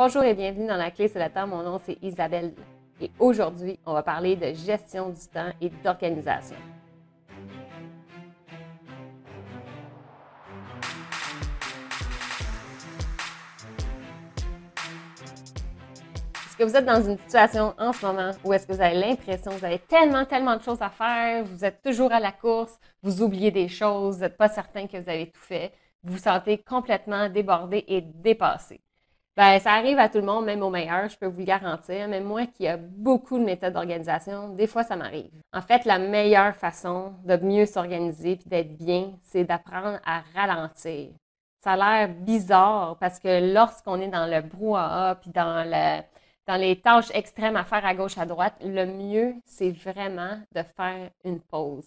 [0.00, 1.48] Bonjour et bienvenue dans La Clé, c'est le temps.
[1.48, 2.54] Mon nom, c'est Isabelle.
[3.00, 6.54] Et aujourd'hui, on va parler de gestion du temps et d'organisation.
[16.46, 18.94] Est-ce que vous êtes dans une situation en ce moment où est-ce que vous avez
[18.94, 22.30] l'impression que vous avez tellement, tellement de choses à faire, vous êtes toujours à la
[22.30, 25.72] course, vous oubliez des choses, vous n'êtes pas certain que vous avez tout fait,
[26.04, 28.80] vous vous sentez complètement débordé et dépassé?
[29.38, 32.08] Ben, ça arrive à tout le monde, même au meilleur, je peux vous le garantir.
[32.08, 35.30] Même moi qui a beaucoup de méthodes d'organisation, des fois ça m'arrive.
[35.52, 41.10] En fait, la meilleure façon de mieux s'organiser puis d'être bien, c'est d'apprendre à ralentir.
[41.62, 46.02] Ça a l'air bizarre parce que lorsqu'on est dans le brouhaha puis dans le,
[46.48, 50.64] dans les tâches extrêmes à faire à gauche à droite, le mieux c'est vraiment de
[50.76, 51.86] faire une pause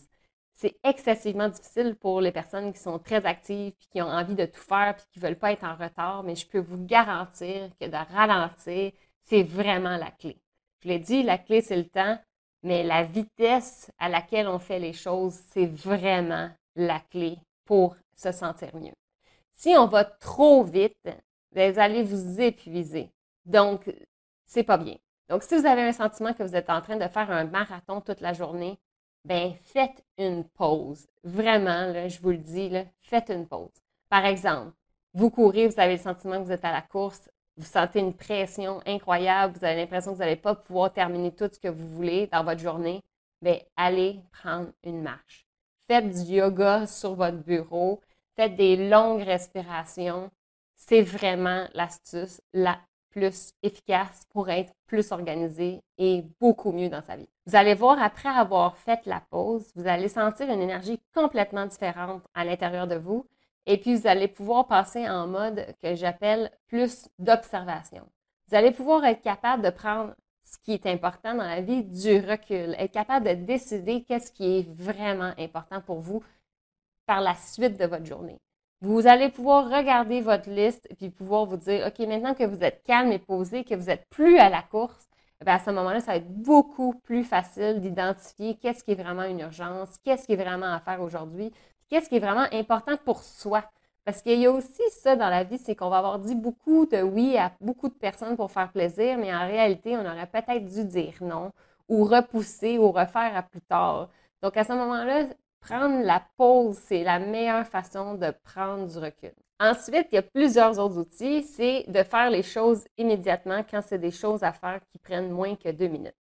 [0.54, 4.46] c'est excessivement difficile pour les personnes qui sont très actives puis qui ont envie de
[4.46, 7.70] tout faire puis qui ne veulent pas être en retard, mais je peux vous garantir
[7.80, 8.92] que de ralentir,
[9.24, 10.38] c'est vraiment la clé.
[10.84, 12.18] Je l'ai dit, la clé, c'est le temps,
[12.64, 18.32] mais la vitesse à laquelle on fait les choses, c'est vraiment la clé pour se
[18.32, 18.94] sentir mieux.
[19.52, 21.10] Si on va trop vite,
[21.52, 23.12] vous allez vous épuiser.
[23.46, 23.92] Donc,
[24.46, 24.98] c'est pas bien.
[25.30, 28.02] Donc, si vous avez un sentiment que vous êtes en train de faire un marathon
[28.02, 28.80] toute la journée,
[29.26, 31.08] ben faites une pause.
[31.24, 33.70] Vraiment, là, je vous le dis, là, faites une pause.
[34.10, 34.74] Par exemple,
[35.14, 38.14] vous courez, vous avez le sentiment que vous êtes à la course, vous sentez une
[38.14, 41.88] pression incroyable, vous avez l'impression que vous n'allez pas pouvoir terminer tout ce que vous
[41.90, 43.02] voulez dans votre journée,
[43.42, 45.46] bien, allez prendre une marche.
[45.88, 48.02] Faites du yoga sur votre bureau,
[48.36, 50.32] faites des longues respirations.
[50.76, 52.80] C'est vraiment l'astuce la
[53.12, 57.30] plus efficace pour être plus organisé et beaucoup mieux dans sa vie.
[57.46, 62.24] Vous allez voir, après avoir fait la pause, vous allez sentir une énergie complètement différente
[62.34, 63.26] à l'intérieur de vous
[63.66, 68.08] et puis vous allez pouvoir passer en mode que j'appelle plus d'observation.
[68.48, 72.20] Vous allez pouvoir être capable de prendre ce qui est important dans la vie, du
[72.20, 76.24] recul, être capable de décider qu'est-ce qui est vraiment important pour vous
[77.06, 78.40] par la suite de votre journée.
[78.82, 82.64] Vous allez pouvoir regarder votre liste et puis pouvoir vous dire, OK, maintenant que vous
[82.64, 85.08] êtes calme et posé, que vous n'êtes plus à la course,
[85.46, 89.24] eh à ce moment-là, ça va être beaucoup plus facile d'identifier qu'est-ce qui est vraiment
[89.24, 91.52] une urgence, qu'est-ce qui est vraiment à faire aujourd'hui,
[91.90, 93.64] qu'est-ce qui est vraiment important pour soi.
[94.04, 96.88] Parce qu'il y a aussi ça dans la vie, c'est qu'on va avoir dit beaucoup
[96.88, 100.66] de oui à beaucoup de personnes pour faire plaisir, mais en réalité, on aurait peut-être
[100.66, 101.52] dû dire non
[101.88, 104.10] ou repousser ou refaire à plus tard.
[104.42, 105.26] Donc à ce moment-là,
[105.62, 109.34] prendre la pause, c'est la meilleure façon de prendre du recul.
[109.60, 111.44] Ensuite, il y a plusieurs autres outils.
[111.44, 115.56] C'est de faire les choses immédiatement quand c'est des choses à faire qui prennent moins
[115.56, 116.16] que deux minutes.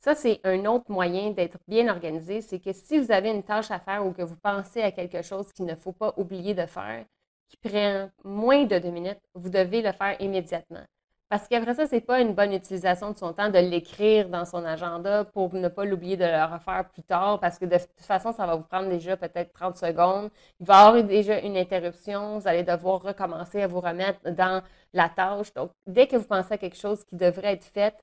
[0.00, 2.40] Ça, c'est un autre moyen d'être bien organisé.
[2.40, 5.22] C'est que si vous avez une tâche à faire ou que vous pensez à quelque
[5.22, 7.04] chose qu'il ne faut pas oublier de faire,
[7.48, 10.84] qui prend moins de deux minutes, vous devez le faire immédiatement.
[11.28, 14.64] Parce qu'après ça, c'est pas une bonne utilisation de son temps de l'écrire dans son
[14.64, 18.32] agenda pour ne pas l'oublier de le refaire plus tard parce que de toute façon,
[18.32, 20.30] ça va vous prendre déjà peut-être 30 secondes.
[20.58, 22.38] Il va y avoir déjà une interruption.
[22.38, 24.62] Vous allez devoir recommencer à vous remettre dans
[24.94, 25.52] la tâche.
[25.52, 27.94] Donc, dès que vous pensez à quelque chose qui devrait être fait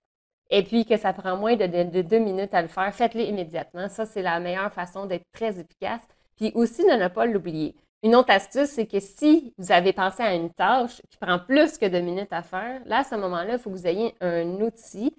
[0.52, 3.90] et puis que ça prend moins de, de deux minutes à le faire, faites-le immédiatement.
[3.90, 6.02] Ça, c'est la meilleure façon d'être très efficace.
[6.38, 7.76] Puis aussi de ne pas l'oublier.
[8.06, 11.80] Une autre astuce, c'est que si vous avez pensé à une tâche qui prend plus
[11.80, 14.62] que deux minutes à faire, là, à ce moment-là, il faut que vous ayez un
[14.62, 15.12] outil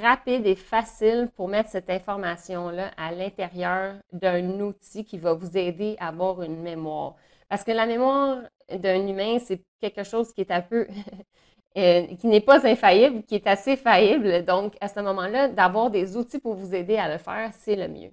[0.00, 5.96] rapide et facile pour mettre cette information-là à l'intérieur d'un outil qui va vous aider
[5.98, 7.16] à avoir une mémoire.
[7.50, 8.38] Parce que la mémoire
[8.72, 10.86] d'un humain, c'est quelque chose qui est un peu,
[11.76, 14.42] euh, qui n'est pas infaillible, qui est assez faillible.
[14.46, 17.88] Donc, à ce moment-là, d'avoir des outils pour vous aider à le faire, c'est le
[17.88, 18.12] mieux.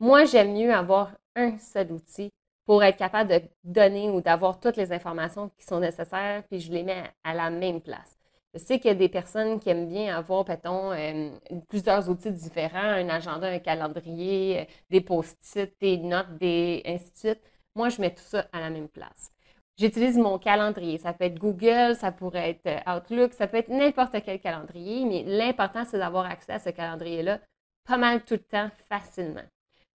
[0.00, 2.30] Moi, j'aime mieux avoir un seul outil
[2.66, 6.72] pour être capable de donner ou d'avoir toutes les informations qui sont nécessaires, puis je
[6.72, 8.16] les mets à la même place.
[8.54, 11.30] Je sais qu'il y a des personnes qui aiment bien avoir, peut-on, euh,
[11.68, 17.34] plusieurs outils différents, un agenda, un calendrier, euh, des post-it, des notes, des ainsi.
[17.74, 19.32] Moi, je mets tout ça à la même place.
[19.76, 20.98] J'utilise mon calendrier.
[20.98, 25.04] Ça peut être Google, ça pourrait être euh, Outlook, ça peut être n'importe quel calendrier,
[25.04, 27.40] mais l'important, c'est d'avoir accès à ce calendrier-là
[27.84, 29.44] pas mal tout le temps, facilement.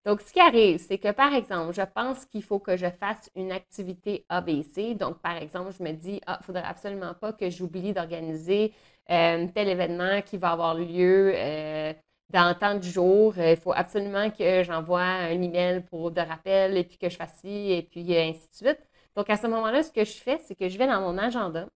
[0.06, 3.30] Donc, ce qui arrive, c'est que, par exemple, je pense qu'il faut que je fasse
[3.36, 4.96] une activité ABC.
[4.96, 8.74] Donc, par exemple, je me dis, ah, il ne faudrait absolument pas que j'oublie d'organiser
[9.12, 11.94] euh, tel événement qui va avoir lieu euh,
[12.30, 13.38] dans tant de jours.
[13.38, 17.40] Il faut absolument que j'envoie un email pour de rappel et puis que je fasse
[17.42, 18.80] ci et puis ainsi de suite.
[19.16, 21.68] Donc, à ce moment-là, ce que je fais, c'est que je vais dans mon agenda,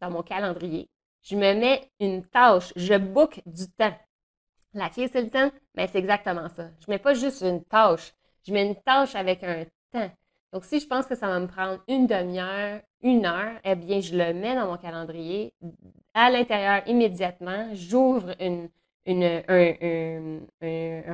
[0.00, 0.88] dans mon calendrier,
[1.22, 3.94] je me mets une tâche, je book du temps.
[4.74, 5.50] La clé, c'est le temps?
[5.74, 6.68] mais ben, c'est exactement ça.
[6.80, 8.12] Je ne mets pas juste une tâche.
[8.46, 10.10] Je mets une tâche avec un temps.
[10.52, 14.00] Donc, si je pense que ça va me prendre une demi-heure, une heure, eh bien,
[14.00, 15.54] je le mets dans mon calendrier.
[16.14, 18.66] À l'intérieur, immédiatement, j'ouvre un,
[19.06, 20.40] un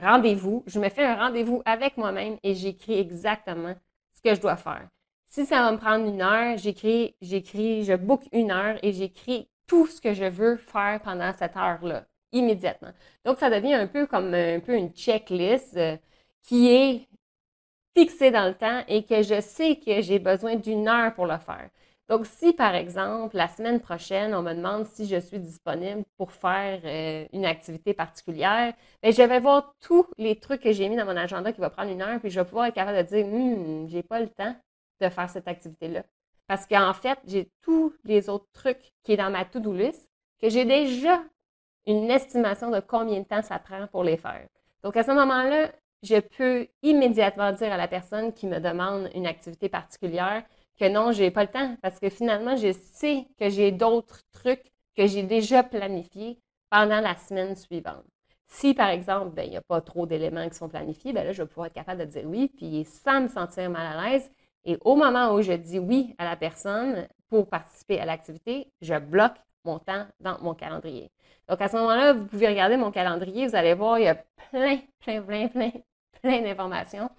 [0.00, 0.64] rendez-vous.
[0.66, 3.74] Je me fais un rendez-vous avec moi-même et j'écris exactement
[4.12, 4.88] ce que je dois faire.
[5.26, 9.48] Si ça va me prendre une heure, j'écris, j'écris, je book une heure et j'écris
[9.66, 12.06] tout ce que je veux faire pendant cette heure-là,
[12.36, 12.92] immédiatement.
[13.24, 15.96] Donc, ça devient un peu comme un peu une checklist euh,
[16.42, 17.08] qui est
[17.96, 21.38] fixée dans le temps et que je sais que j'ai besoin d'une heure pour le
[21.38, 21.70] faire.
[22.08, 26.30] Donc, si par exemple, la semaine prochaine, on me demande si je suis disponible pour
[26.30, 30.96] faire euh, une activité particulière, bien, je vais voir tous les trucs que j'ai mis
[30.96, 33.02] dans mon agenda qui va prendre une heure, puis je vais pouvoir être capable de
[33.02, 34.54] dire, hum, j'ai pas le temps
[35.00, 36.04] de faire cette activité-là.
[36.46, 40.08] Parce qu'en fait, j'ai tous les autres trucs qui est dans ma to-do list
[40.40, 41.22] que j'ai déjà
[41.86, 44.46] une estimation de combien de temps ça prend pour les faire.
[44.82, 45.70] Donc, à ce moment-là,
[46.02, 50.44] je peux immédiatement dire à la personne qui me demande une activité particulière
[50.78, 54.20] que non, je n'ai pas le temps parce que finalement, je sais que j'ai d'autres
[54.32, 54.64] trucs
[54.96, 56.38] que j'ai déjà planifiés
[56.70, 58.04] pendant la semaine suivante.
[58.46, 61.32] Si, par exemple, ben, il n'y a pas trop d'éléments qui sont planifiés, ben là,
[61.32, 64.30] je vais pouvoir être capable de dire oui, puis sans me sentir mal à l'aise,
[64.64, 68.94] et au moment où je dis oui à la personne pour participer à l'activité, je
[68.98, 69.36] bloque
[69.66, 71.10] mon temps dans mon calendrier.
[71.48, 74.14] Donc, à ce moment-là, vous pouvez regarder mon calendrier, vous allez voir, il y a
[74.50, 75.72] plein, plein, plein, plein,
[76.22, 77.10] plein d'informations.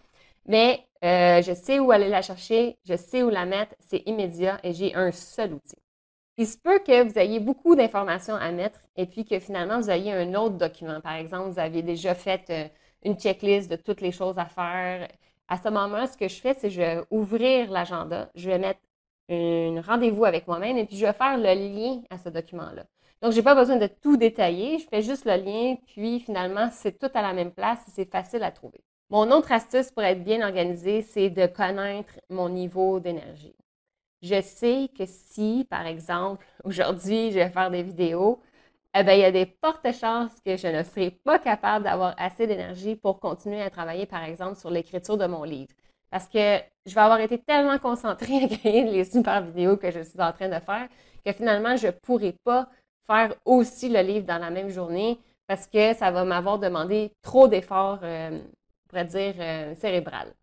[0.45, 4.59] Mais euh, je sais où aller la chercher, je sais où la mettre, c'est immédiat
[4.63, 5.77] et j'ai un seul outil.
[6.37, 9.89] Il se peut que vous ayez beaucoup d'informations à mettre et puis que finalement, vous
[9.89, 11.01] ayez un autre document.
[11.01, 12.67] Par exemple, vous avez déjà fait euh,
[13.03, 15.07] une checklist de toutes les choses à faire
[15.47, 18.59] à ce moment-là, ce que je fais, c'est que je vais ouvrir l'agenda, je vais
[18.59, 18.79] mettre
[19.29, 22.85] un rendez-vous avec moi-même et puis je vais faire le lien à ce document-là.
[23.21, 26.69] Donc, je n'ai pas besoin de tout détailler, je fais juste le lien, puis finalement,
[26.71, 28.79] c'est tout à la même place et c'est facile à trouver.
[29.09, 33.55] Mon autre astuce pour être bien organisé, c'est de connaître mon niveau d'énergie.
[34.21, 38.39] Je sais que si, par exemple, aujourd'hui, je vais faire des vidéos,
[38.95, 42.15] eh bien, il y a des fortes chances que je ne serai pas capable d'avoir
[42.17, 45.71] assez d'énergie pour continuer à travailler, par exemple, sur l'écriture de mon livre.
[46.09, 50.01] Parce que je vais avoir été tellement concentrée à créer les super vidéos que je
[50.01, 50.87] suis en train de faire
[51.25, 52.67] que finalement, je ne pourrai pas
[53.05, 57.47] faire aussi le livre dans la même journée parce que ça va m'avoir demandé trop
[57.47, 60.33] d'efforts, euh, on pourrait dire, euh, cérébral.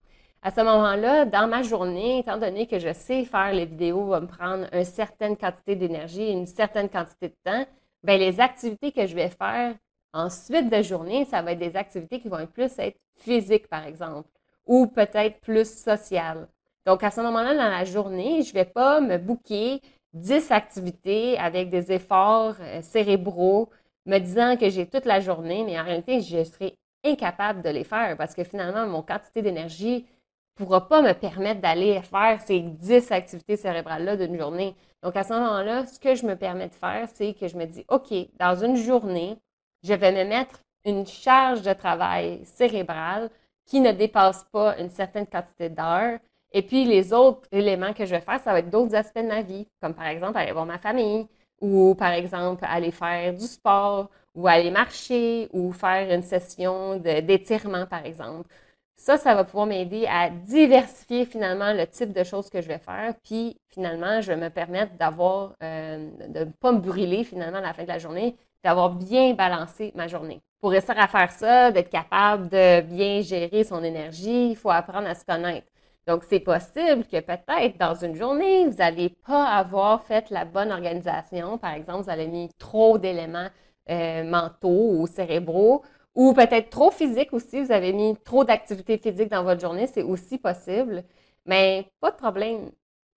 [0.42, 4.20] À ce moment-là, dans ma journée, étant donné que je sais faire les vidéos va
[4.20, 7.66] me prendre une certaine quantité d'énergie, une certaine quantité de temps,
[8.02, 9.74] ben, les activités que je vais faire
[10.12, 13.84] en suite de journée, ça va être des activités qui vont plus être physiques, par
[13.84, 14.28] exemple,
[14.66, 16.48] ou peut-être plus sociales.
[16.86, 19.80] Donc, à ce moment-là, dans la journée, je ne vais pas me bouquer
[20.12, 23.70] 10 activités avec des efforts euh, cérébraux,
[24.06, 27.84] me disant que j'ai toute la journée, mais en réalité, je serai incapable de les
[27.84, 30.06] faire parce que finalement, mon quantité d'énergie
[30.54, 34.74] pourra pas me permettre d'aller faire ces 10 activités cérébrales-là d'une journée.
[35.02, 37.64] Donc, à ce moment-là, ce que je me permets de faire, c'est que je me
[37.66, 39.36] dis, OK, dans une journée,
[39.82, 43.30] je vais me mettre une charge de travail cérébral
[43.66, 46.18] qui ne dépasse pas une certaine quantité d'heures.
[46.52, 49.28] Et puis, les autres éléments que je vais faire, ça va être d'autres aspects de
[49.28, 51.26] ma vie, comme par exemple aller voir ma famille,
[51.60, 57.86] ou par exemple aller faire du sport, ou aller marcher, ou faire une session d'étirement,
[57.86, 58.48] par exemple,
[58.96, 62.78] ça, ça va pouvoir m'aider à diversifier finalement le type de choses que je vais
[62.78, 63.14] faire.
[63.22, 67.60] Puis finalement, je vais me permettre d'avoir, euh, de ne pas me brûler finalement à
[67.60, 70.40] la fin de la journée, d'avoir bien balancé ma journée.
[70.60, 75.06] Pour réussir à faire ça, d'être capable de bien gérer son énergie, il faut apprendre
[75.08, 75.68] à se connaître.
[76.06, 80.72] Donc, c'est possible que peut-être dans une journée, vous n'allez pas avoir fait la bonne
[80.72, 81.58] organisation.
[81.58, 83.48] Par exemple, vous avez mis trop d'éléments
[83.90, 85.82] euh, mentaux ou cérébraux
[86.14, 90.02] ou peut-être trop physique aussi, vous avez mis trop d'activités physiques dans votre journée, c'est
[90.02, 91.04] aussi possible.
[91.46, 92.70] Mais pas de problème.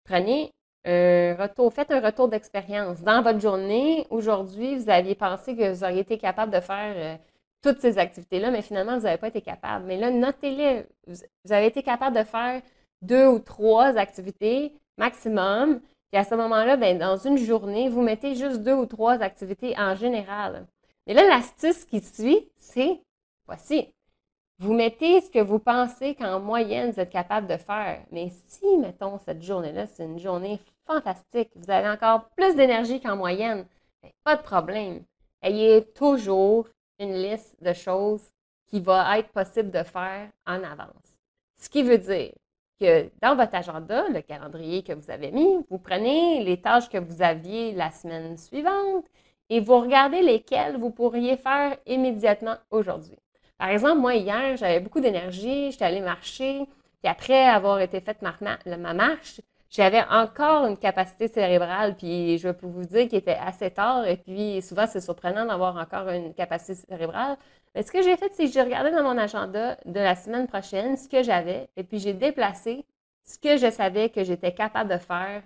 [0.05, 0.51] Prenez
[0.85, 3.01] retour, faites un retour d'expérience.
[3.01, 7.15] Dans votre journée, aujourd'hui, vous aviez pensé que vous auriez été capable de faire euh,
[7.61, 9.85] toutes ces activités-là, mais finalement, vous n'avez pas été capable.
[9.85, 10.85] Mais là, notez-les.
[11.07, 12.61] Vous avez été capable de faire
[13.01, 15.79] deux ou trois activités maximum.
[16.11, 19.75] Puis à ce moment-là, ben, dans une journée, vous mettez juste deux ou trois activités
[19.77, 20.65] en général.
[21.07, 22.99] Mais là, l'astuce qui suit, c'est
[23.45, 23.87] voici.
[24.59, 28.01] Vous mettez ce que vous pensez qu'en moyenne, vous êtes capable de faire.
[28.11, 33.15] Mais si, mettons, cette journée-là, c'est une journée fantastique, vous avez encore plus d'énergie qu'en
[33.15, 33.65] moyenne,
[34.01, 35.03] ben, pas de problème.
[35.41, 36.67] Ayez toujours
[36.99, 38.29] une liste de choses
[38.67, 41.15] qui va être possible de faire en avance.
[41.57, 42.31] Ce qui veut dire
[42.79, 46.97] que dans votre agenda, le calendrier que vous avez mis, vous prenez les tâches que
[46.97, 49.05] vous aviez la semaine suivante
[49.49, 53.17] et vous regardez lesquels vous pourriez faire immédiatement aujourd'hui.
[53.57, 56.65] Par exemple, moi, hier, j'avais beaucoup d'énergie, j'étais allée marcher,
[57.01, 59.39] puis après avoir été faite ma marche,
[59.75, 64.17] j'avais encore une capacité cérébrale, puis je peux vous dire qu'il était assez tard, et
[64.17, 67.37] puis souvent c'est surprenant d'avoir encore une capacité cérébrale.
[67.73, 70.47] Mais ce que j'ai fait, c'est que j'ai regardé dans mon agenda de la semaine
[70.47, 72.85] prochaine ce que j'avais, et puis j'ai déplacé
[73.25, 75.43] ce que je savais que j'étais capable de faire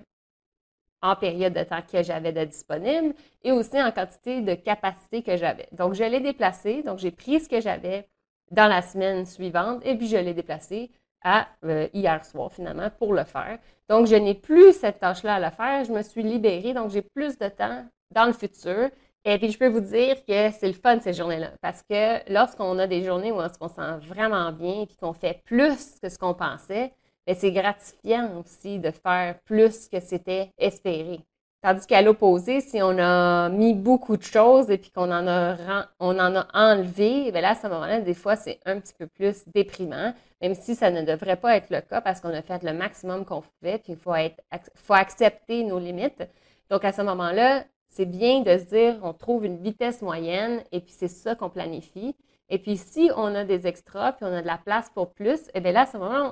[1.02, 5.38] en période de temps que j'avais de disponible et aussi en quantité de capacité que
[5.38, 5.68] j'avais.
[5.72, 6.84] Donc, je l'ai déplacé.
[6.84, 8.08] Donc, j'ai pris ce que j'avais
[8.52, 10.92] dans la semaine suivante et puis je l'ai déplacé
[11.24, 13.60] à euh, hier soir finalement pour le faire.
[13.90, 15.84] Donc, je n'ai plus cette tâche-là à le faire.
[15.86, 16.74] Je me suis libérée.
[16.74, 18.90] Donc, j'ai plus de temps dans le futur.
[19.26, 21.52] Et puis, je peux vous dire que c'est le fun ces journées-là.
[21.62, 25.42] Parce que lorsqu'on a des journées où on se sent vraiment bien et qu'on fait
[25.46, 26.94] plus que ce qu'on pensait,
[27.28, 31.20] mais c'est gratifiant aussi de faire plus que c'était espéré.
[31.62, 35.58] Tandis qu'à l'opposé, si on a mis beaucoup de choses et puis qu'on en a
[36.00, 39.08] on en a enlevé, bien là, à ce moment-là, des fois, c'est un petit peu
[39.08, 42.64] plus déprimant, même si ça ne devrait pas être le cas parce qu'on a fait
[42.64, 44.42] le maximum qu'on pouvait, puis il faut, être,
[44.76, 46.24] faut accepter nos limites.
[46.70, 50.80] Donc, à ce moment-là, c'est bien de se dire, on trouve une vitesse moyenne et
[50.80, 52.16] puis c'est ça qu'on planifie.
[52.50, 55.40] Et puis, si on a des extras, puis on a de la place pour plus,
[55.54, 56.32] eh bien là, à ce moment,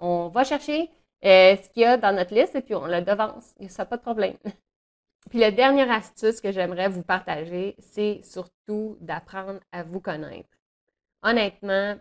[0.00, 0.90] on, va chercher
[1.24, 3.54] euh, ce qu'il y a dans notre liste et puis on le devance.
[3.68, 4.34] Ça n'a pas de problème.
[5.30, 10.48] Puis la dernière astuce que j'aimerais vous partager, c'est surtout d'apprendre à vous connaître.
[11.22, 11.96] Honnêtement,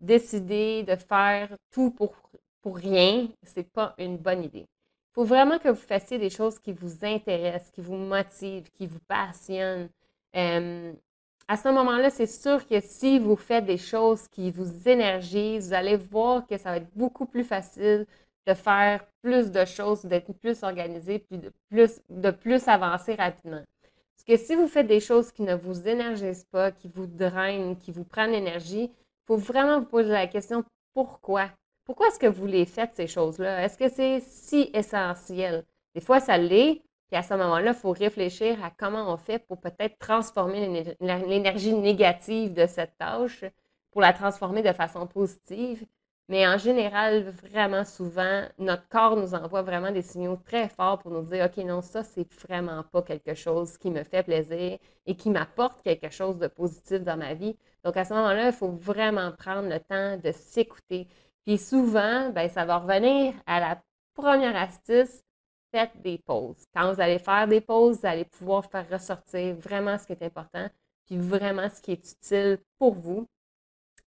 [0.00, 2.14] décider de faire tout pour,
[2.60, 4.66] pour rien, c'est pas une bonne idée.
[4.66, 8.86] Il faut vraiment que vous fassiez des choses qui vous intéressent, qui vous motivent, qui
[8.86, 9.88] vous passionnent.
[10.34, 15.74] À ce moment-là, c'est sûr que si vous faites des choses qui vous énergisent, vous
[15.74, 18.04] allez voir que ça va être beaucoup plus facile
[18.46, 23.62] de faire plus de choses, d'être plus organisé, puis de plus, de plus avancer rapidement.
[23.82, 27.76] Parce que si vous faites des choses qui ne vous énergisent pas, qui vous drainent,
[27.76, 31.50] qui vous prennent l'énergie, il faut vraiment vous poser la question pourquoi?
[31.84, 33.64] Pourquoi est-ce que vous les faites, ces choses-là?
[33.64, 35.64] Est-ce que c'est si essentiel?
[35.94, 39.38] Des fois, ça l'est, puis à ce moment-là, il faut réfléchir à comment on fait
[39.38, 43.44] pour peut-être transformer l'énergie négative de cette tâche
[43.90, 45.84] pour la transformer de façon positive.
[46.28, 51.12] Mais en général, vraiment souvent, notre corps nous envoie vraiment des signaux très forts pour
[51.12, 55.16] nous dire, OK, non, ça, c'est vraiment pas quelque chose qui me fait plaisir et
[55.16, 57.56] qui m'apporte quelque chose de positif dans ma vie.
[57.84, 61.06] Donc, à ce moment-là, il faut vraiment prendre le temps de s'écouter.
[61.44, 63.80] Puis souvent, ben, ça va revenir à la
[64.14, 65.22] première astuce,
[65.70, 66.64] faites des pauses.
[66.74, 70.22] Quand vous allez faire des pauses, vous allez pouvoir faire ressortir vraiment ce qui est
[70.24, 70.68] important,
[71.06, 73.28] puis vraiment ce qui est utile pour vous.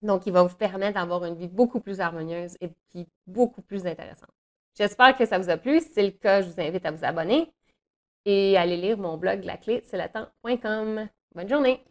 [0.03, 3.87] Donc, il va vous permettre d'avoir une vie beaucoup plus harmonieuse et puis beaucoup plus
[3.87, 4.31] intéressante.
[4.77, 5.81] J'espère que ça vous a plu.
[5.81, 7.53] Si c'est le cas, je vous invite à vous abonner
[8.25, 9.97] et à aller lire mon blog la clé, c'est
[11.35, 11.89] Bonne journée!